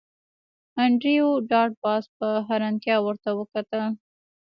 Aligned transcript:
انډریو 0.81 1.29
ډاټ 1.49 1.71
باس 1.83 2.03
په 2.17 2.27
حیرانتیا 2.47 2.95
ورته 3.01 3.29
وکتل 3.39 3.81